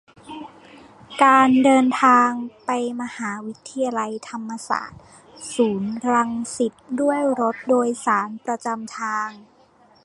[1.23, 2.29] การเดินทาง
[2.65, 5.01] ไปมหาวิทยาลัยธรรมศาสตร์
[5.55, 9.29] ศูนย์รังสิต ด้วยรถโดยสารประจำทาง